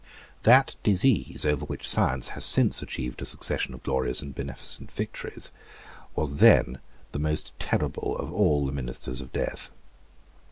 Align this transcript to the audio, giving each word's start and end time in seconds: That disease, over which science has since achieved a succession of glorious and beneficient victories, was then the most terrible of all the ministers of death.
That 0.41 0.75
disease, 0.81 1.45
over 1.45 1.63
which 1.63 1.87
science 1.87 2.29
has 2.29 2.43
since 2.43 2.81
achieved 2.81 3.21
a 3.21 3.25
succession 3.27 3.75
of 3.75 3.83
glorious 3.83 4.19
and 4.19 4.33
beneficient 4.33 4.91
victories, 4.91 5.51
was 6.15 6.37
then 6.37 6.79
the 7.11 7.19
most 7.19 7.53
terrible 7.59 8.17
of 8.17 8.33
all 8.33 8.65
the 8.65 8.71
ministers 8.71 9.21
of 9.21 9.31
death. 9.31 9.69